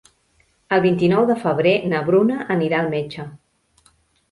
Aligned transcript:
El 0.77 0.81
vint-i-nou 0.85 1.27
de 1.33 1.35
febrer 1.43 1.75
na 1.93 2.01
Bruna 2.09 2.39
anirà 2.57 2.83
al 2.83 2.93
metge. 2.97 3.29